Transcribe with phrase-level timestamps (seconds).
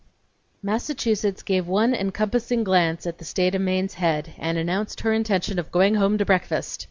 [0.63, 5.59] Massachusetts gave one encompassing glance at the State o' Maine's head, and announced her intention
[5.59, 6.79] of going home to breakfast!